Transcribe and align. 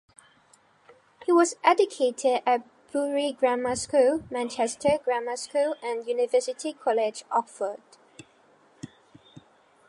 He 1.27 1.31
was 1.31 1.57
educated 1.63 2.41
at 2.43 2.65
Bury 2.91 3.33
Grammar 3.33 3.75
School, 3.75 4.23
Manchester 4.31 4.97
Grammar 5.05 5.37
School 5.37 5.75
and 5.83 6.07
University 6.07 6.73
College, 6.73 7.23
Oxford. 7.29 7.79